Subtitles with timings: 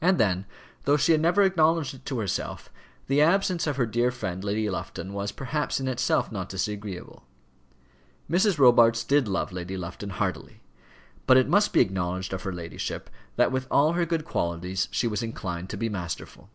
[0.00, 0.46] And then,
[0.84, 2.72] though she had never acknowledged it to herself,
[3.08, 7.26] the absence of her dear friend Lady Lufton was perhaps in itself not disagreeable.
[8.30, 8.58] Mrs.
[8.58, 10.62] Robarts did love Lady Lufton heartily;
[11.26, 15.06] but it must be acknowledged of her ladyship, that, with all her good qualities, she
[15.06, 16.48] was inclined to be masterful.